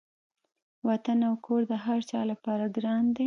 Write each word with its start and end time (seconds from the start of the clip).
وطن 0.87 1.19
او 1.29 1.33
کور 1.45 1.61
د 1.71 1.73
هر 1.85 1.99
چا 2.09 2.21
لپاره 2.31 2.63
ګران 2.77 3.05
دی. 3.15 3.19